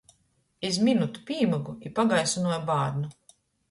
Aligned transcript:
Iz 0.69 0.79
minutu 0.87 1.23
pīmygu 1.29 1.79
i 1.91 1.95
pagaisynuoju 2.01 2.63
bārnu... 2.75 3.17